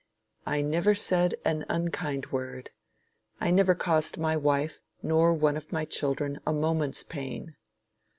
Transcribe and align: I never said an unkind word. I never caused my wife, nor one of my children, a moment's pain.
I 0.47 0.61
never 0.63 0.95
said 0.95 1.35
an 1.45 1.63
unkind 1.69 2.31
word. 2.31 2.71
I 3.39 3.51
never 3.51 3.75
caused 3.75 4.17
my 4.17 4.35
wife, 4.35 4.81
nor 5.03 5.31
one 5.31 5.55
of 5.55 5.71
my 5.71 5.85
children, 5.85 6.39
a 6.43 6.53
moment's 6.53 7.03
pain. 7.03 7.55